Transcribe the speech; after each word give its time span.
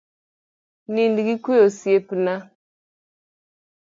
Nind 0.93 1.17
gi 1.25 1.35
kue 1.43 1.55
osiepna 1.67 2.33